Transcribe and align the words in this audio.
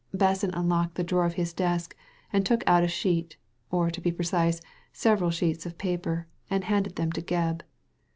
"Basson 0.17 0.49
unlocked 0.53 0.95
the 0.95 1.03
drawer 1.03 1.25
of 1.27 1.35
his 1.35 1.53
desk, 1.53 1.95
and 2.33 2.43
took 2.43 2.63
out 2.65 2.83
a 2.83 2.87
sheet, 2.87 3.37
or, 3.69 3.91
to 3.91 4.01
be 4.01 4.11
precise, 4.11 4.59
several 4.91 5.29
sheets 5.29 5.63
of 5.67 5.77
paper, 5.77 6.25
and 6.49 6.63
handed 6.63 6.95
them 6.95 7.11
to 7.11 7.21
Gebb. 7.21 7.61